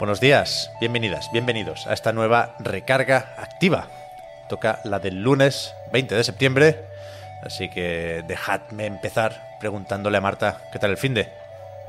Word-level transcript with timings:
Buenos 0.00 0.18
días, 0.18 0.70
bienvenidas, 0.80 1.30
bienvenidos 1.30 1.86
a 1.86 1.92
esta 1.92 2.14
nueva 2.14 2.54
recarga 2.58 3.34
activa. 3.36 3.86
Toca 4.48 4.80
la 4.84 4.98
del 4.98 5.22
lunes 5.22 5.74
20 5.92 6.14
de 6.14 6.24
septiembre, 6.24 6.86
así 7.42 7.68
que 7.68 8.24
dejadme 8.26 8.86
empezar 8.86 9.58
preguntándole 9.60 10.16
a 10.16 10.22
Marta 10.22 10.62
qué 10.72 10.78
tal 10.78 10.92
el 10.92 10.96
fin 10.96 11.12
de. 11.12 11.28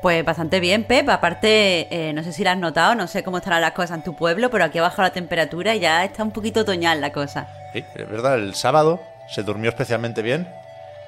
Pues 0.02 0.22
bastante 0.26 0.60
bien, 0.60 0.84
Pep. 0.84 1.08
Aparte, 1.08 1.88
eh, 1.90 2.12
no 2.12 2.22
sé 2.22 2.34
si 2.34 2.44
lo 2.44 2.50
has 2.50 2.58
notado, 2.58 2.94
no 2.94 3.06
sé 3.06 3.24
cómo 3.24 3.38
estarán 3.38 3.62
las 3.62 3.72
cosas 3.72 3.96
en 3.96 4.04
tu 4.04 4.14
pueblo, 4.14 4.50
pero 4.50 4.64
aquí 4.64 4.76
ha 4.76 4.82
bajado 4.82 5.04
la 5.04 5.14
temperatura 5.14 5.74
y 5.74 5.80
ya 5.80 6.04
está 6.04 6.22
un 6.22 6.32
poquito 6.32 6.60
otoñal 6.60 7.00
la 7.00 7.12
cosa. 7.12 7.48
Sí, 7.72 7.82
es 7.94 8.10
verdad, 8.10 8.34
el 8.34 8.54
sábado 8.54 9.00
se 9.26 9.42
durmió 9.42 9.70
especialmente 9.70 10.20
bien 10.20 10.46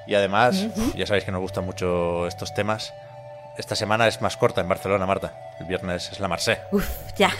y 0.07 0.15
además, 0.15 0.65
ya 0.95 1.05
sabéis 1.05 1.23
que 1.23 1.31
nos 1.31 1.41
gustan 1.41 1.65
mucho 1.65 2.25
estos 2.25 2.55
temas. 2.55 2.95
Esta 3.57 3.75
semana 3.75 4.07
es 4.07 4.21
más 4.21 4.35
corta 4.37 4.59
en 4.61 4.67
Barcelona, 4.67 5.05
Marta. 5.05 5.31
El 5.59 5.65
viernes 5.67 6.09
es 6.11 6.19
la 6.19 6.27
Marsé. 6.27 6.59
Uf, 6.71 6.85
ya. 7.15 7.31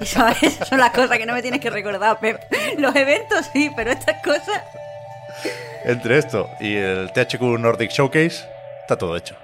Eso- 0.00 0.26
Esas 0.42 0.68
son 0.68 0.78
las 0.78 0.90
cosas 0.90 1.16
que 1.18 1.24
no 1.26 1.32
me 1.32 1.40
tienes 1.42 1.60
que 1.60 1.70
recordar, 1.70 2.18
Pep. 2.20 2.40
Los 2.78 2.94
eventos 2.94 3.46
sí, 3.52 3.70
pero 3.74 3.90
estas 3.90 4.22
cosas... 4.22 4.62
Entre 5.84 6.18
esto 6.18 6.48
y 6.60 6.76
el 6.76 7.10
THQ 7.12 7.40
Nordic 7.58 7.90
Showcase, 7.90 8.44
está 8.82 8.96
todo 8.98 9.16
hecho. 9.16 9.34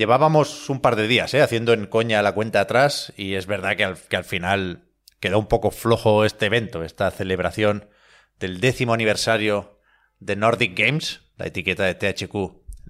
Llevábamos 0.00 0.70
un 0.70 0.80
par 0.80 0.96
de 0.96 1.06
días 1.06 1.34
¿eh? 1.34 1.42
haciendo 1.42 1.74
en 1.74 1.84
coña 1.84 2.22
la 2.22 2.32
cuenta 2.32 2.60
atrás 2.62 3.12
y 3.18 3.34
es 3.34 3.44
verdad 3.44 3.76
que 3.76 3.84
al, 3.84 4.24
final 4.24 4.88
quedó 5.20 5.38
un 5.38 5.46
poco 5.46 5.70
flojo 5.70 6.24
este 6.24 6.46
evento, 6.46 6.82
esta 6.82 7.10
celebración 7.10 7.90
del 8.38 8.60
décimo 8.60 8.94
aniversario 8.94 9.78
de 10.18 10.36
Nordic 10.36 10.74
Games. 10.74 11.20
La 11.36 11.48
etiqueta 11.48 11.84
de 11.84 11.96
THQ 11.96 12.34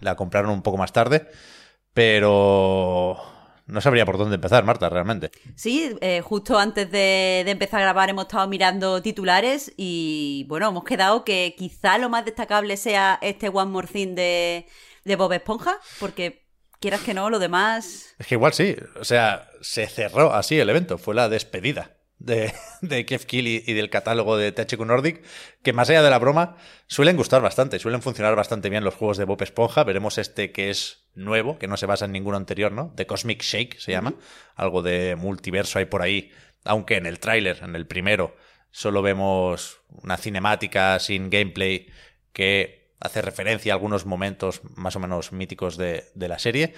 la 0.01 0.15
compraron 0.15 0.53
un 0.53 0.63
poco 0.63 0.77
más 0.77 0.93
tarde, 0.93 1.27
pero 1.95 3.21
no 3.67 3.81
sabría 3.81 4.07
por 4.07 4.17
dónde 4.17 4.37
empezar, 4.37 4.63
Marta, 4.63 4.89
realmente. 4.89 5.33
Sí, 5.57 5.97
eh, 6.01 6.21
justo 6.21 6.61
antes 6.61 6.93
de, 6.93 7.43
de 7.45 7.51
empezar 7.51 7.81
a 7.81 7.87
grabar 7.87 8.09
hemos 8.09 8.27
estado 8.27 8.47
mirando 8.47 9.03
titulares 9.03 9.73
y 9.77 10.47
bueno, 10.49 10.69
hemos 10.69 10.85
quedado 10.85 11.25
que 11.25 11.57
quizá 11.59 11.99
lo 11.99 12.09
más 12.09 12.25
destacable 12.25 12.77
sea 12.77 13.19
este 13.21 13.49
One 13.49 13.73
More 13.73 13.89
Thing 13.89 14.15
de, 14.15 14.69
de 15.05 15.17
Bob 15.17 15.33
Esponja, 15.33 15.77
porque 15.99 16.50
quieras 16.81 17.03
que 17.03 17.15
no, 17.15 17.31
lo 17.31 17.39
demás... 17.39 18.15
Es 18.19 18.27
que 18.27 18.35
igual 18.35 18.53
sí, 18.53 18.77
o 18.99 19.05
sea, 19.05 19.49
se 19.61 19.87
cerró 19.87 20.35
así 20.35 20.59
el 20.59 20.71
evento, 20.71 20.99
fue 20.99 21.15
la 21.15 21.29
despedida 21.29 21.97
de, 22.19 22.53
de 22.81 23.07
Kev 23.07 23.27
Kill 23.27 23.47
y 23.47 23.73
del 23.73 23.91
catálogo 23.91 24.37
de 24.37 24.53
THQ 24.53 24.81
Nordic, 24.81 25.23
que 25.63 25.73
más 25.73 25.91
allá 25.91 26.03
de 26.03 26.11
la 26.11 26.19
broma, 26.19 26.57
suelen 26.87 27.17
gustar 27.17 27.43
bastante, 27.43 27.79
suelen 27.79 28.03
funcionar 28.03 28.35
bastante 28.35 28.71
bien 28.71 28.85
los 28.85 28.95
juegos 28.95 29.19
de 29.19 29.25
Bob 29.25 29.43
Esponja. 29.43 29.85
Veremos 29.85 30.19
este 30.19 30.53
que 30.53 30.71
es 30.71 31.09
nuevo, 31.15 31.59
que 31.59 31.69
no 31.69 31.77
se 31.77 31.87
basa 31.87 32.07
en 32.07 32.13
ninguno 32.13 32.37
anterior, 32.37 32.73
¿no? 32.73 32.93
The 32.97 33.07
Cosmic 33.07 33.43
Shake 33.43 33.79
se 33.79 33.93
llama, 33.93 34.15
algo 34.55 34.83
de 34.83 35.17
multiverso 35.17 35.79
hay 35.79 35.87
por 35.87 36.03
ahí, 36.03 36.33
aunque 36.65 36.97
en 36.97 37.07
el 37.07 37.21
tráiler, 37.21 37.59
en 37.63 37.77
el 37.77 37.87
primero, 37.87 38.37
solo 38.71 39.03
vemos 39.03 39.81
una 39.89 40.17
cinemática 40.17 40.99
sin 40.99 41.31
gameplay 41.31 41.89
que 42.33 42.80
hace 43.01 43.23
referencia 43.23 43.73
a 43.73 43.77
algunos 43.77 44.07
momentos 44.07 44.61
más 44.77 44.97
o 44.97 45.01
menos 45.01 45.33
míticos 45.33 45.77
de, 45.77 46.11
de 46.15 46.29
la 46.29 46.39
serie. 46.39 46.75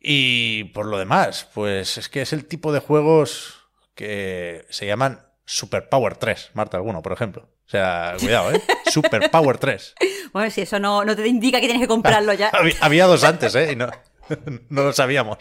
Y 0.00 0.64
por 0.64 0.86
lo 0.86 0.98
demás, 0.98 1.48
pues 1.54 1.98
es 1.98 2.08
que 2.08 2.22
es 2.22 2.32
el 2.32 2.46
tipo 2.46 2.72
de 2.72 2.80
juegos 2.80 3.64
que 3.94 4.66
se 4.68 4.86
llaman 4.86 5.26
Super 5.46 5.88
Power 5.88 6.16
3, 6.16 6.50
Marta, 6.54 6.76
alguno, 6.76 7.02
por 7.02 7.12
ejemplo. 7.12 7.48
O 7.66 7.70
sea, 7.70 8.14
cuidado, 8.18 8.52
¿eh? 8.52 8.62
Super 8.90 9.30
Power 9.30 9.58
3. 9.58 9.94
Bueno, 10.32 10.50
si 10.50 10.62
eso 10.62 10.78
no, 10.78 11.04
no 11.04 11.16
te 11.16 11.26
indica 11.26 11.60
que 11.60 11.66
tienes 11.66 11.82
que 11.82 11.88
comprarlo 11.88 12.34
ya. 12.34 12.48
Había, 12.52 12.74
había 12.80 13.06
dos 13.06 13.24
antes, 13.24 13.54
¿eh? 13.54 13.72
Y 13.72 13.76
no, 13.76 13.90
no 14.68 14.84
lo 14.84 14.92
sabíamos. 14.92 15.38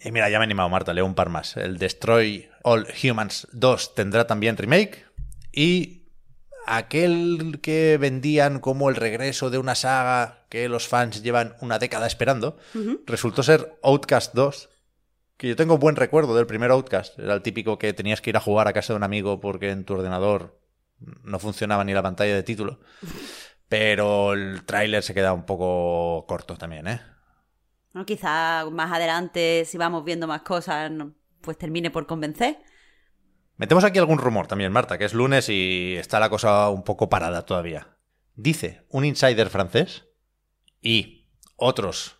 Y 0.00 0.10
mira, 0.10 0.28
ya 0.28 0.38
me 0.38 0.44
he 0.44 0.46
animado, 0.46 0.68
Marta, 0.68 0.92
leo 0.92 1.06
un 1.06 1.14
par 1.14 1.28
más. 1.28 1.56
El 1.56 1.78
Destroy 1.78 2.48
All 2.62 2.86
Humans 3.02 3.48
2 3.52 3.94
tendrá 3.94 4.26
también 4.26 4.56
remake. 4.56 5.06
Y 5.52 6.05
aquel 6.66 7.58
que 7.62 7.98
vendían 7.98 8.60
como 8.60 8.88
el 8.88 8.96
regreso 8.96 9.50
de 9.50 9.58
una 9.58 9.74
saga 9.74 10.46
que 10.48 10.68
los 10.68 10.88
fans 10.88 11.22
llevan 11.22 11.56
una 11.60 11.78
década 11.78 12.06
esperando, 12.06 12.56
resultó 13.06 13.42
ser 13.42 13.78
Outcast 13.82 14.34
2. 14.34 14.68
Que 15.36 15.48
yo 15.48 15.56
tengo 15.56 15.76
buen 15.76 15.96
recuerdo 15.96 16.34
del 16.34 16.46
primer 16.46 16.70
Outcast. 16.70 17.18
Era 17.18 17.34
el 17.34 17.42
típico 17.42 17.78
que 17.78 17.92
tenías 17.92 18.20
que 18.22 18.30
ir 18.30 18.36
a 18.36 18.40
jugar 18.40 18.68
a 18.68 18.72
casa 18.72 18.92
de 18.92 18.96
un 18.96 19.02
amigo 19.02 19.38
porque 19.38 19.70
en 19.70 19.84
tu 19.84 19.94
ordenador 19.94 20.58
no 20.98 21.38
funcionaba 21.38 21.84
ni 21.84 21.92
la 21.92 22.02
pantalla 22.02 22.34
de 22.34 22.42
título. 22.42 22.80
Pero 23.68 24.32
el 24.32 24.64
tráiler 24.64 25.02
se 25.02 25.12
queda 25.12 25.32
un 25.32 25.44
poco 25.44 26.24
corto 26.26 26.56
también, 26.56 26.86
¿eh? 26.86 27.00
Bueno, 27.92 28.06
quizá 28.06 28.64
más 28.70 28.92
adelante, 28.92 29.64
si 29.64 29.76
vamos 29.76 30.04
viendo 30.04 30.26
más 30.26 30.42
cosas, 30.42 30.90
pues 31.40 31.58
termine 31.58 31.90
por 31.90 32.06
convencer. 32.06 32.58
Metemos 33.56 33.84
aquí 33.84 33.98
algún 33.98 34.18
rumor 34.18 34.46
también, 34.46 34.72
Marta, 34.72 34.98
que 34.98 35.04
es 35.04 35.14
lunes 35.14 35.48
y 35.48 35.96
está 35.96 36.20
la 36.20 36.28
cosa 36.28 36.68
un 36.68 36.82
poco 36.82 37.08
parada 37.08 37.46
todavía. 37.46 37.96
Dice 38.34 38.84
un 38.90 39.04
insider 39.04 39.48
francés 39.48 40.04
y 40.82 41.26
otros 41.56 42.16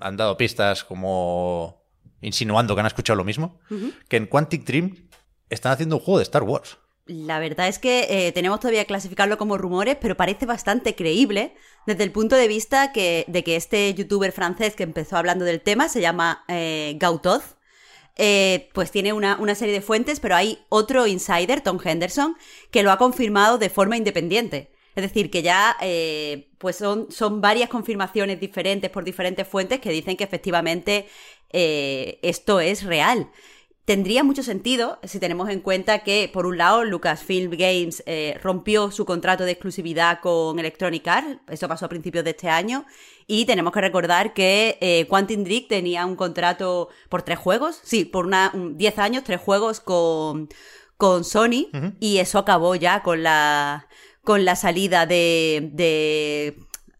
han 0.00 0.16
dado 0.16 0.36
pistas 0.36 0.84
como 0.84 1.84
insinuando 2.20 2.74
que 2.74 2.80
han 2.80 2.86
escuchado 2.86 3.16
lo 3.16 3.24
mismo, 3.24 3.60
que 4.08 4.16
en 4.16 4.26
Quantic 4.26 4.64
Dream 4.64 5.08
están 5.48 5.72
haciendo 5.72 5.96
un 5.96 6.02
juego 6.02 6.18
de 6.18 6.24
Star 6.24 6.42
Wars. 6.42 6.78
La 7.06 7.38
verdad 7.38 7.68
es 7.68 7.78
que 7.78 8.06
eh, 8.10 8.32
tenemos 8.32 8.60
todavía 8.60 8.82
que 8.82 8.88
clasificarlo 8.88 9.38
como 9.38 9.56
rumores, 9.56 9.96
pero 9.98 10.16
parece 10.16 10.44
bastante 10.44 10.94
creíble 10.94 11.54
desde 11.86 12.04
el 12.04 12.12
punto 12.12 12.36
de 12.36 12.48
vista 12.48 12.92
que, 12.92 13.24
de 13.28 13.42
que 13.42 13.56
este 13.56 13.94
youtuber 13.94 14.30
francés 14.32 14.76
que 14.76 14.82
empezó 14.82 15.16
hablando 15.16 15.46
del 15.46 15.62
tema 15.62 15.88
se 15.88 16.02
llama 16.02 16.44
eh, 16.48 16.96
Gautoz. 16.98 17.56
Eh, 18.18 18.68
pues 18.72 18.90
tiene 18.90 19.12
una, 19.12 19.36
una 19.40 19.54
serie 19.54 19.74
de 19.74 19.80
fuentes, 19.80 20.20
pero 20.20 20.34
hay 20.34 20.58
otro 20.68 21.06
insider, 21.06 21.60
Tom 21.60 21.78
Henderson, 21.82 22.36
que 22.70 22.82
lo 22.82 22.90
ha 22.90 22.98
confirmado 22.98 23.58
de 23.58 23.70
forma 23.70 23.96
independiente. 23.96 24.70
Es 24.96 25.02
decir, 25.02 25.30
que 25.30 25.42
ya 25.42 25.76
eh, 25.80 26.48
pues 26.58 26.74
son, 26.74 27.12
son 27.12 27.40
varias 27.40 27.68
confirmaciones 27.68 28.40
diferentes 28.40 28.90
por 28.90 29.04
diferentes 29.04 29.46
fuentes 29.46 29.78
que 29.78 29.90
dicen 29.90 30.16
que 30.16 30.24
efectivamente 30.24 31.06
eh, 31.50 32.18
esto 32.22 32.58
es 32.58 32.82
real. 32.82 33.30
Tendría 33.88 34.22
mucho 34.22 34.42
sentido 34.42 34.98
si 35.04 35.18
tenemos 35.18 35.48
en 35.48 35.60
cuenta 35.60 36.00
que, 36.00 36.28
por 36.30 36.44
un 36.44 36.58
lado, 36.58 36.84
Lucasfilm 36.84 37.50
Games 37.52 38.02
eh, 38.04 38.38
rompió 38.42 38.90
su 38.90 39.06
contrato 39.06 39.44
de 39.44 39.52
exclusividad 39.52 40.20
con 40.20 40.58
Electronic 40.58 41.08
Arts, 41.08 41.38
eso 41.48 41.68
pasó 41.68 41.86
a 41.86 41.88
principios 41.88 42.22
de 42.22 42.32
este 42.32 42.50
año, 42.50 42.84
y 43.26 43.46
tenemos 43.46 43.72
que 43.72 43.80
recordar 43.80 44.34
que 44.34 44.76
eh, 44.82 45.06
Quantum 45.08 45.42
Dream 45.42 45.68
tenía 45.70 46.04
un 46.04 46.16
contrato 46.16 46.90
por 47.08 47.22
tres 47.22 47.38
juegos, 47.38 47.80
sí, 47.82 48.04
por 48.04 48.26
una, 48.26 48.50
un- 48.52 48.76
10 48.76 48.98
años, 48.98 49.24
tres 49.24 49.40
juegos 49.40 49.80
con, 49.80 50.50
con 50.98 51.24
Sony, 51.24 51.68
y 51.98 52.18
eso 52.18 52.38
acabó 52.38 52.74
ya 52.74 53.02
con 53.02 53.22
la, 53.22 53.88
con 54.22 54.44
la 54.44 54.54
salida 54.54 55.06
de, 55.06 55.70
de 55.72 56.58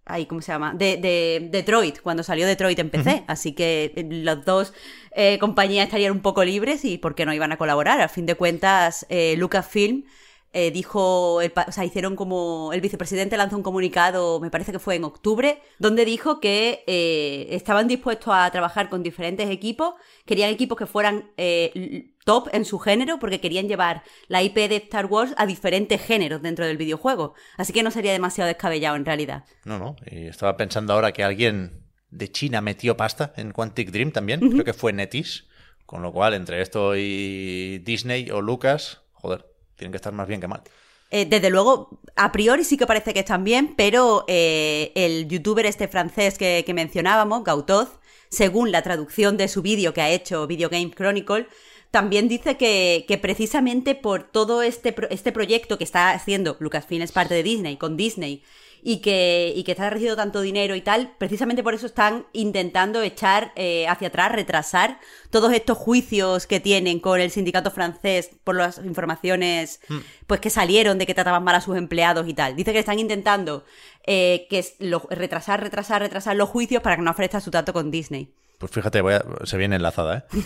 Ay, 0.08 0.26
¿cómo 0.26 0.40
se 0.40 0.52
llama? 0.52 0.75
De, 0.75 0.96
de 0.96 1.49
Detroit, 1.50 2.00
cuando 2.00 2.22
salió 2.22 2.46
Detroit 2.46 2.78
en 2.78 2.90
PC. 2.90 3.25
Así 3.26 3.52
que 3.52 3.93
eh, 3.94 4.06
los 4.10 4.44
dos 4.44 4.72
eh, 5.12 5.38
compañías 5.38 5.87
estarían 5.87 6.12
un 6.12 6.20
poco 6.20 6.44
libres 6.44 6.84
y 6.84 6.99
por 6.99 7.14
qué 7.14 7.26
no 7.26 7.34
iban 7.34 7.52
a 7.52 7.58
colaborar. 7.58 8.00
Al 8.00 8.08
fin 8.08 8.26
de 8.26 8.34
cuentas, 8.34 9.06
eh, 9.08 9.34
Lucasfilm 9.37 10.05
eh, 10.52 10.70
dijo, 10.70 11.42
el 11.42 11.52
o 11.54 11.72
sea, 11.72 11.84
hicieron 11.84 12.16
como, 12.16 12.70
el 12.72 12.80
vicepresidente 12.80 13.36
lanzó 13.36 13.56
un 13.56 13.62
comunicado, 13.62 14.40
me 14.40 14.50
parece 14.50 14.72
que 14.72 14.78
fue 14.78 14.94
en 14.94 15.04
octubre, 15.04 15.60
donde 15.78 16.06
dijo 16.06 16.40
que 16.40 16.84
eh, 16.86 17.48
estaban 17.50 17.86
dispuestos 17.86 18.32
a 18.34 18.50
trabajar 18.50 18.88
con 18.88 19.02
diferentes 19.02 19.50
equipos, 19.50 19.94
querían 20.24 20.50
equipos 20.50 20.78
que 20.78 20.86
fueran 20.86 21.30
eh, 21.36 22.14
top 22.24 22.48
en 22.52 22.64
su 22.64 22.78
género, 22.78 23.18
porque 23.18 23.40
querían 23.40 23.68
llevar 23.68 24.02
la 24.28 24.42
IP 24.42 24.54
de 24.54 24.76
Star 24.76 25.06
Wars 25.06 25.34
a 25.36 25.44
diferentes 25.44 26.00
géneros 26.00 26.40
dentro 26.40 26.66
del 26.66 26.78
videojuego. 26.78 27.34
Así 27.58 27.74
que 27.74 27.82
no 27.82 27.90
sería 27.90 28.12
demasiado 28.12 28.48
descabellado 28.48 28.96
en 28.96 29.04
realidad. 29.04 29.44
No, 29.64 29.78
no. 29.78 29.96
Y 30.10 30.28
estaba 30.28 30.56
pensando 30.56 30.94
ahora 30.94 31.12
que 31.12 31.24
alguien 31.24 31.84
de 32.10 32.32
China 32.32 32.62
metió 32.62 32.96
pasta 32.96 33.34
en 33.36 33.52
Quantic 33.52 33.90
Dream 33.90 34.12
también, 34.12 34.40
creo 34.40 34.64
que 34.64 34.72
fue 34.72 34.94
Netis, 34.94 35.46
con 35.84 36.02
lo 36.02 36.12
cual 36.12 36.32
entre 36.34 36.62
esto 36.62 36.96
y 36.96 37.78
Disney 37.80 38.30
o 38.30 38.40
Lucas, 38.40 39.02
joder, 39.12 39.44
tienen 39.78 39.92
que 39.92 39.96
estar 39.96 40.12
más 40.12 40.28
bien 40.28 40.40
que 40.40 40.48
mal. 40.48 40.62
Eh, 41.10 41.25
desde 41.25 41.48
luego, 41.48 42.00
a 42.16 42.30
priori 42.32 42.64
sí 42.64 42.76
que 42.76 42.86
parece 42.86 43.14
que 43.14 43.20
están 43.20 43.42
bien, 43.42 43.75
pero 43.76 44.26
eh, 44.28 44.92
el 44.94 45.26
youtuber 45.26 45.64
este 45.64 45.88
francés 45.88 46.36
que, 46.36 46.62
mencionábamos, 46.75 47.44
Gautoz, 47.44 47.88
según 48.28 48.72
la 48.72 48.82
traducción 48.82 49.38
de 49.38 49.48
su 49.48 49.62
vídeo 49.62 49.94
que 49.94 50.02
ha 50.02 50.10
hecho 50.10 50.46
Video 50.46 50.69
Game 50.69 50.90
Chronicle, 50.90 51.46
también 51.90 52.28
dice 52.28 52.58
que, 52.58 53.06
que 53.08 53.16
precisamente 53.16 53.94
por 53.94 54.25
todo 54.25 54.60
este, 54.60 54.92
pro- 54.92 55.08
este 55.08 55.32
proyecto 55.32 55.78
que 55.78 55.84
está 55.84 56.10
haciendo 56.10 56.58
Lucasfilm 56.60 57.00
es 57.00 57.12
parte 57.12 57.32
de 57.32 57.42
Disney, 57.42 57.78
con 57.78 57.96
Disney, 57.96 58.42
y 58.82 58.98
que, 58.98 59.52
y 59.56 59.64
que 59.64 59.72
está 59.72 59.90
recibiendo 59.90 60.16
tanto 60.16 60.40
dinero 60.40 60.75
y 60.75 60.80
tal, 60.80 61.12
precisamente 61.19 61.62
por 61.62 61.75
eso 61.75 61.86
están 61.86 62.26
intentando 62.32 63.02
echar 63.02 63.52
eh, 63.56 63.86
hacia 63.88 64.08
atrás, 64.08 64.32
retrasar 64.32 64.98
todos 65.30 65.52
estos 65.52 65.76
juicios 65.78 66.46
que 66.46 66.60
tienen 66.60 67.00
con 67.00 67.20
el 67.20 67.30
sindicato 67.30 67.70
francés 67.70 68.30
por 68.44 68.56
las 68.56 68.78
informaciones 68.78 69.80
pues 70.26 70.40
que 70.40 70.50
salieron 70.50 70.98
de 70.98 71.06
que 71.06 71.14
trataban 71.14 71.44
mal 71.44 71.54
a 71.54 71.60
sus 71.60 71.76
empleados 71.76 72.28
y 72.28 72.34
tal. 72.34 72.54
Dice 72.56 72.72
que 72.72 72.78
están 72.78 72.98
intentando 72.98 73.64
eh, 74.06 74.46
que 74.48 74.64
lo- 74.78 75.06
retrasar, 75.10 75.62
retrasar, 75.62 76.00
retrasar 76.02 76.36
los 76.36 76.48
juicios 76.48 76.82
para 76.82 76.96
que 76.96 77.02
no 77.02 77.10
afecte 77.10 77.36
a 77.36 77.40
su 77.40 77.50
trato 77.50 77.72
con 77.72 77.90
Disney. 77.90 78.32
Pues 78.58 78.72
fíjate, 78.72 79.00
se 79.44 79.56
viene 79.56 79.76
enlazada, 79.76 80.19
¿eh? 80.19 80.38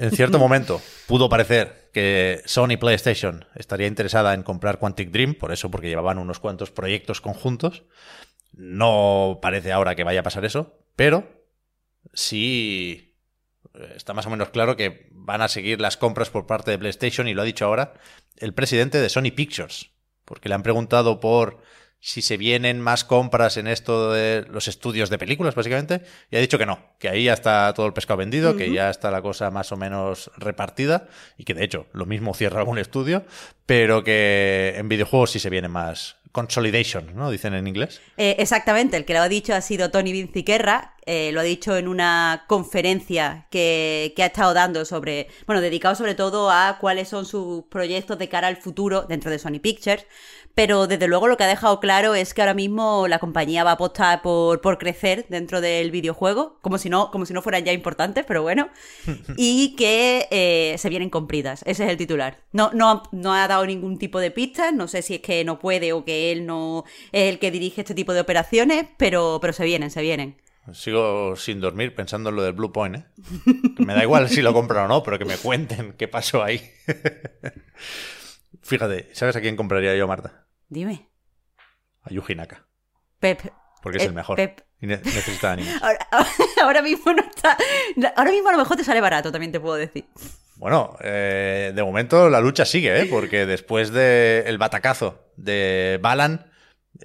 En 0.00 0.10
cierto 0.10 0.40
momento 0.40 0.82
pudo 1.06 1.28
parecer 1.28 1.90
que 1.92 2.42
Sony 2.44 2.76
PlayStation 2.80 3.44
estaría 3.54 3.86
interesada 3.86 4.34
en 4.34 4.42
comprar 4.42 4.80
Quantic 4.80 5.10
Dream, 5.10 5.34
por 5.34 5.52
eso, 5.52 5.70
porque 5.70 5.88
llevaban 5.88 6.18
unos 6.18 6.40
cuantos 6.40 6.72
proyectos 6.72 7.20
conjuntos. 7.20 7.84
No 8.52 9.38
parece 9.40 9.70
ahora 9.70 9.94
que 9.94 10.02
vaya 10.02 10.20
a 10.20 10.24
pasar 10.24 10.44
eso, 10.44 10.84
pero 10.96 11.46
sí 12.12 13.16
eh, 13.74 13.92
está 13.94 14.14
más 14.14 14.26
o 14.26 14.30
menos 14.30 14.50
claro 14.50 14.76
que 14.76 15.08
van 15.12 15.40
a 15.40 15.48
seguir 15.48 15.80
las 15.80 15.96
compras 15.96 16.28
por 16.28 16.46
parte 16.46 16.72
de 16.72 16.78
PlayStation 16.78 17.28
y 17.28 17.34
lo 17.34 17.42
ha 17.42 17.44
dicho 17.44 17.64
ahora 17.64 17.94
el 18.36 18.52
presidente 18.52 19.00
de 19.00 19.08
Sony 19.08 19.30
Pictures, 19.34 19.90
porque 20.24 20.48
le 20.48 20.56
han 20.56 20.64
preguntado 20.64 21.20
por 21.20 21.62
si 22.00 22.22
se 22.22 22.38
vienen 22.38 22.80
más 22.80 23.04
compras 23.04 23.58
en 23.58 23.66
esto 23.66 24.12
de 24.12 24.46
los 24.50 24.68
estudios 24.68 25.10
de 25.10 25.18
películas, 25.18 25.54
básicamente, 25.54 26.02
y 26.30 26.36
ha 26.36 26.40
dicho 26.40 26.58
que 26.58 26.64
no, 26.64 26.80
que 26.98 27.10
ahí 27.10 27.24
ya 27.24 27.34
está 27.34 27.72
todo 27.74 27.86
el 27.86 27.92
pescado 27.92 28.16
vendido, 28.16 28.56
que 28.56 28.72
ya 28.72 28.88
está 28.88 29.10
la 29.10 29.20
cosa 29.20 29.50
más 29.50 29.70
o 29.70 29.76
menos 29.76 30.30
repartida, 30.36 31.08
y 31.36 31.44
que 31.44 31.54
de 31.54 31.64
hecho 31.64 31.86
lo 31.92 32.06
mismo 32.06 32.32
cierra 32.32 32.60
algún 32.60 32.78
estudio, 32.78 33.24
pero 33.66 34.02
que 34.02 34.74
en 34.76 34.88
videojuegos 34.88 35.32
sí 35.32 35.38
se 35.38 35.50
viene 35.50 35.68
más 35.68 36.16
consolidation, 36.32 37.14
¿no? 37.14 37.30
Dicen 37.30 37.54
en 37.54 37.66
inglés. 37.66 38.00
Eh, 38.16 38.36
exactamente, 38.38 38.96
el 38.96 39.04
que 39.04 39.14
lo 39.14 39.20
ha 39.20 39.28
dicho 39.28 39.54
ha 39.54 39.60
sido 39.60 39.90
Tony 39.90 40.12
Vinciquerra, 40.12 40.94
eh, 41.06 41.30
lo 41.32 41.40
ha 41.40 41.44
dicho 41.44 41.76
en 41.76 41.88
una 41.88 42.44
conferencia 42.46 43.46
que, 43.50 44.12
que 44.16 44.22
ha 44.22 44.26
estado 44.26 44.54
dando 44.54 44.84
sobre, 44.84 45.28
bueno, 45.46 45.60
dedicado 45.60 45.94
sobre 45.94 46.14
todo 46.14 46.50
a 46.50 46.78
cuáles 46.80 47.08
son 47.08 47.26
sus 47.26 47.64
proyectos 47.64 48.18
de 48.18 48.28
cara 48.28 48.48
al 48.48 48.56
futuro 48.56 49.02
dentro 49.02 49.30
de 49.30 49.38
Sony 49.38 49.60
Pictures, 49.60 50.06
pero 50.54 50.86
desde 50.86 51.08
luego 51.08 51.28
lo 51.28 51.36
que 51.36 51.44
ha 51.44 51.48
dejado 51.48 51.80
claro 51.80 52.14
es 52.14 52.34
que 52.34 52.42
ahora 52.42 52.54
mismo 52.54 53.06
la 53.08 53.18
compañía 53.18 53.64
va 53.64 53.70
a 53.70 53.74
apostar 53.74 54.20
por, 54.20 54.60
por 54.60 54.78
crecer 54.78 55.26
dentro 55.28 55.60
del 55.60 55.90
videojuego, 55.90 56.58
como 56.60 56.78
si 56.78 56.90
no, 56.90 57.10
como 57.10 57.24
si 57.24 57.32
no 57.32 57.42
fueran 57.42 57.64
ya 57.64 57.72
importantes, 57.72 58.24
pero 58.26 58.42
bueno, 58.42 58.68
y 59.36 59.74
que 59.76 60.28
eh, 60.30 60.76
se 60.78 60.88
vienen 60.88 61.10
compridas, 61.10 61.62
ese 61.66 61.84
es 61.84 61.90
el 61.90 61.96
titular. 61.96 62.38
No, 62.52 62.70
no, 62.74 63.04
no 63.12 63.34
ha 63.34 63.46
dado 63.48 63.64
ningún 63.64 63.98
tipo 63.98 64.18
de 64.18 64.30
pistas, 64.30 64.72
no 64.74 64.88
sé 64.88 65.02
si 65.02 65.14
es 65.14 65.20
que 65.20 65.44
no 65.44 65.58
puede 65.58 65.92
o 65.92 66.04
que 66.04 66.32
él 66.32 66.46
no 66.46 66.84
es 67.12 67.28
el 67.30 67.38
que 67.38 67.50
dirige 67.50 67.82
este 67.82 67.94
tipo 67.94 68.12
de 68.12 68.20
operaciones, 68.20 68.86
pero, 68.96 69.38
pero 69.40 69.52
se 69.52 69.64
vienen, 69.64 69.90
se 69.90 70.02
vienen. 70.02 70.36
Sigo 70.72 71.34
sin 71.36 71.60
dormir 71.60 71.94
pensando 71.94 72.30
en 72.30 72.36
lo 72.36 72.42
del 72.42 72.52
Blue 72.52 72.72
Point, 72.72 72.96
¿eh? 72.96 73.04
Que 73.76 73.84
me 73.84 73.94
da 73.94 74.02
igual 74.02 74.28
si 74.28 74.40
lo 74.42 74.52
compran 74.52 74.84
o 74.84 74.88
no, 74.88 75.02
pero 75.02 75.18
que 75.18 75.24
me 75.24 75.36
cuenten 75.36 75.94
qué 75.94 76.06
pasó 76.08 76.42
ahí. 76.44 76.60
Fíjate, 78.62 79.08
¿sabes 79.14 79.36
a 79.36 79.40
quién 79.40 79.56
compraría 79.56 79.94
yo, 79.96 80.06
Marta? 80.06 80.46
Dime. 80.68 81.08
A 82.02 82.10
Yuji 82.10 82.34
Naka, 82.34 82.66
Pep. 83.18 83.40
porque 83.82 83.98
es 83.98 84.04
Eh, 84.04 84.06
el 84.08 84.12
mejor. 84.14 84.36
Pep. 84.36 84.60
Y 84.80 84.86
ne- 84.86 84.98
necesita 85.02 85.52
animes. 85.52 85.82
Ahora, 85.82 86.08
ahora 86.62 86.82
mismo 86.82 87.12
no 87.12 87.22
está. 87.22 87.56
Ahora 88.16 88.30
mismo 88.30 88.48
a 88.48 88.52
lo 88.52 88.58
mejor 88.58 88.76
te 88.76 88.84
sale 88.84 89.00
barato, 89.00 89.30
también 89.32 89.52
te 89.52 89.60
puedo 89.60 89.76
decir. 89.76 90.06
Bueno, 90.56 90.96
eh, 91.02 91.72
de 91.74 91.82
momento 91.82 92.28
la 92.28 92.40
lucha 92.40 92.64
sigue, 92.64 93.00
¿eh? 93.00 93.06
Porque 93.06 93.46
después 93.46 93.90
del 93.92 94.58
batacazo 94.58 95.32
de 95.36 95.98
Balan, 96.02 96.49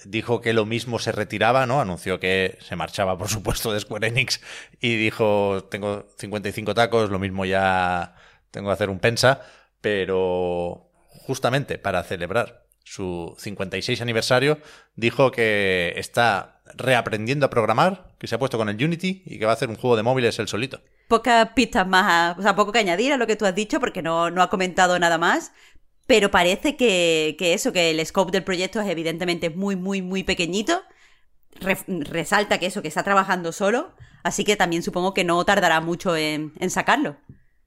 dijo 0.03 0.41
que 0.41 0.53
lo 0.53 0.65
mismo 0.65 0.99
se 0.99 1.11
retiraba, 1.11 1.65
¿no? 1.65 1.79
Anunció 1.79 2.19
que 2.19 2.57
se 2.61 2.75
marchaba, 2.75 3.17
por 3.17 3.29
supuesto, 3.29 3.71
de 3.71 3.79
Square 3.79 4.07
Enix 4.07 4.41
y 4.81 4.95
dijo, 4.97 5.63
tengo 5.69 6.05
55 6.17 6.73
tacos, 6.73 7.09
lo 7.09 7.19
mismo 7.19 7.45
ya 7.45 8.15
tengo 8.51 8.69
que 8.69 8.73
hacer 8.73 8.89
un 8.89 8.99
pensa, 8.99 9.41
pero 9.81 10.89
justamente 11.25 11.77
para 11.77 12.03
celebrar 12.03 12.65
su 12.83 13.35
56 13.37 13.99
aniversario, 14.01 14.59
dijo 14.95 15.31
que 15.31 15.93
está 15.97 16.61
reaprendiendo 16.75 17.45
a 17.45 17.49
programar, 17.49 18.13
que 18.19 18.27
se 18.27 18.35
ha 18.35 18.39
puesto 18.39 18.57
con 18.57 18.69
el 18.69 18.83
Unity 18.83 19.23
y 19.25 19.39
que 19.39 19.45
va 19.45 19.51
a 19.51 19.55
hacer 19.55 19.69
un 19.69 19.75
juego 19.75 19.95
de 19.95 20.03
móviles 20.03 20.37
él 20.39 20.47
solito. 20.47 20.81
Pocas 21.07 21.49
pistas 21.49 21.87
más, 21.87 22.37
o 22.37 22.41
sea, 22.41 22.55
poco 22.55 22.71
que 22.71 22.79
añadir 22.79 23.13
a 23.13 23.17
lo 23.17 23.27
que 23.27 23.35
tú 23.35 23.45
has 23.45 23.55
dicho, 23.55 23.79
porque 23.79 24.01
no, 24.01 24.31
no 24.31 24.41
ha 24.41 24.49
comentado 24.49 24.97
nada 24.99 25.17
más. 25.17 25.51
Pero 26.07 26.29
parece 26.31 26.75
que, 26.75 27.35
que 27.39 27.53
eso, 27.53 27.73
que 27.73 27.89
el 27.91 28.05
scope 28.05 28.31
del 28.31 28.43
proyecto 28.43 28.79
es 28.81 28.87
evidentemente 28.89 29.49
muy, 29.49 29.75
muy, 29.75 30.01
muy 30.01 30.23
pequeñito. 30.23 30.83
Re- 31.59 31.77
resalta 31.87 32.59
que 32.59 32.67
eso, 32.67 32.81
que 32.81 32.87
está 32.87 33.03
trabajando 33.03 33.51
solo. 33.51 33.95
Así 34.23 34.43
que 34.43 34.55
también 34.55 34.83
supongo 34.83 35.13
que 35.13 35.23
no 35.23 35.43
tardará 35.45 35.81
mucho 35.81 36.15
en, 36.15 36.53
en 36.59 36.69
sacarlo. 36.69 37.17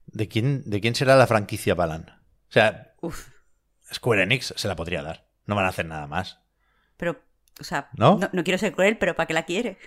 ¿De 0.07 0.27
quién, 0.27 0.63
¿De 0.65 0.79
quién 0.81 0.95
será 0.95 1.15
la 1.15 1.27
franquicia 1.27 1.75
Balan? 1.75 2.05
O 2.49 2.51
sea, 2.51 2.93
Uf, 3.01 3.27
Square 3.93 4.23
Enix 4.23 4.53
se 4.55 4.67
la 4.67 4.75
podría 4.75 5.01
dar. 5.03 5.27
No 5.45 5.55
van 5.55 5.65
a 5.65 5.69
hacer 5.69 5.85
nada 5.85 6.07
más. 6.07 6.39
pero, 6.97 7.21
o 7.59 7.63
sea, 7.63 7.89
¿No? 7.93 8.19
no, 8.31 8.43
quiero 8.43 8.57
ser 8.57 8.73
cruel, 8.73 8.97
pero 8.97 9.15
¿para 9.15 9.27
qué 9.27 9.33
la 9.33 9.43
quiere? 9.43 9.77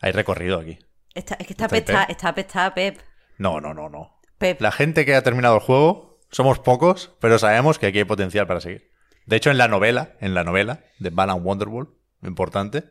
Hay 0.00 0.12
recorrido 0.12 0.58
aquí. 0.60 0.78
Está- 1.14 1.34
es 1.38 1.46
que 1.46 1.52
está 1.52 1.66
¿Está 1.66 2.04
Pep? 2.06 2.10
está 2.10 2.28
apestada 2.28 2.74
Pep. 2.74 2.98
No, 3.38 3.60
no, 3.60 3.74
no, 3.74 3.88
no. 3.88 4.20
Pep. 4.38 4.60
La 4.60 4.70
gente 4.72 5.04
que 5.06 5.14
ha 5.14 5.22
terminado 5.22 5.54
el 5.56 5.60
juego, 5.62 6.05
somos 6.36 6.58
pocos, 6.58 7.10
pero 7.18 7.38
sabemos 7.38 7.78
que 7.78 7.86
aquí 7.86 7.96
hay 7.96 8.04
potencial 8.04 8.46
para 8.46 8.60
seguir. 8.60 8.92
De 9.24 9.36
hecho, 9.36 9.50
en 9.50 9.56
la 9.56 9.68
novela, 9.68 10.16
en 10.20 10.34
la 10.34 10.44
novela 10.44 10.84
de 10.98 11.08
Balan 11.08 11.42
Wonderworld, 11.42 11.88
importante, 12.22 12.84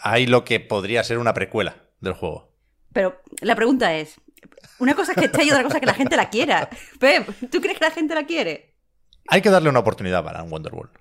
hay 0.00 0.28
lo 0.28 0.44
que 0.44 0.60
podría 0.60 1.02
ser 1.02 1.18
una 1.18 1.34
precuela 1.34 1.74
del 1.98 2.12
juego. 2.12 2.54
Pero 2.92 3.20
la 3.40 3.56
pregunta 3.56 3.96
es, 3.96 4.20
una 4.78 4.94
cosa 4.94 5.10
es 5.10 5.18
que 5.18 5.24
esté 5.24 5.42
y 5.42 5.50
otra 5.50 5.64
cosa 5.64 5.78
es 5.78 5.80
que 5.80 5.86
la 5.86 5.94
gente 5.94 6.16
la 6.16 6.30
quiera. 6.30 6.70
Pep, 7.00 7.50
¿tú 7.50 7.60
crees 7.60 7.80
que 7.80 7.84
la 7.84 7.90
gente 7.90 8.14
la 8.14 8.26
quiere? 8.26 8.76
Hay 9.26 9.42
que 9.42 9.50
darle 9.50 9.70
una 9.70 9.80
oportunidad 9.80 10.20
a 10.20 10.22
Balan 10.22 10.48
Wonderworld. 10.48 10.92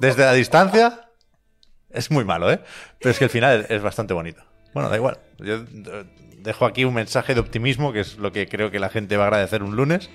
Desde 0.00 0.24
la 0.24 0.32
distancia 0.32 1.10
es 1.90 2.10
muy 2.10 2.24
malo, 2.24 2.50
¿eh? 2.50 2.62
Pero 2.98 3.10
es 3.10 3.18
que 3.18 3.24
el 3.24 3.30
final 3.30 3.66
es 3.68 3.82
bastante 3.82 4.14
bonito. 4.14 4.42
Bueno, 4.74 4.88
da 4.88 4.96
igual. 4.96 5.18
Yo 5.38 5.56
eh, 5.56 6.04
dejo 6.38 6.64
aquí 6.64 6.84
un 6.84 6.94
mensaje 6.94 7.34
de 7.34 7.40
optimismo, 7.40 7.92
que 7.92 8.00
es 8.00 8.16
lo 8.18 8.32
que 8.32 8.48
creo 8.48 8.70
que 8.70 8.78
la 8.78 8.88
gente 8.88 9.16
va 9.16 9.24
a 9.24 9.26
agradecer 9.28 9.62
un 9.62 9.76
lunes. 9.76 10.10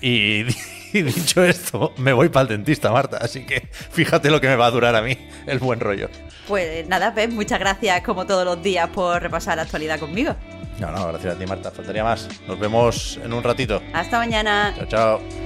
Y, 0.00 0.44
y 0.92 1.02
dicho 1.02 1.44
esto, 1.44 1.92
me 1.98 2.12
voy 2.12 2.28
para 2.28 2.42
el 2.42 2.48
dentista, 2.48 2.90
Marta. 2.90 3.18
Así 3.18 3.44
que 3.46 3.68
fíjate 3.70 4.30
lo 4.30 4.40
que 4.40 4.48
me 4.48 4.56
va 4.56 4.66
a 4.66 4.70
durar 4.70 4.94
a 4.96 5.02
mí 5.02 5.16
el 5.46 5.58
buen 5.58 5.80
rollo. 5.80 6.08
Pues 6.46 6.86
nada, 6.88 7.14
Pep, 7.14 7.30
muchas 7.30 7.58
gracias 7.58 8.02
como 8.02 8.26
todos 8.26 8.44
los 8.44 8.62
días 8.62 8.88
por 8.90 9.20
repasar 9.20 9.56
la 9.56 9.62
actualidad 9.62 9.98
conmigo. 9.98 10.34
No, 10.78 10.92
no, 10.92 11.08
gracias 11.08 11.34
a 11.34 11.38
ti, 11.38 11.46
Marta. 11.46 11.70
Faltaría 11.70 12.04
más. 12.04 12.28
Nos 12.46 12.58
vemos 12.58 13.18
en 13.22 13.32
un 13.32 13.42
ratito. 13.42 13.82
Hasta 13.92 14.18
mañana. 14.18 14.74
Chao, 14.76 14.86
chao. 14.86 15.45